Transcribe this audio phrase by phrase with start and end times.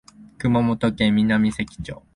[0.39, 2.01] 熊本県南関町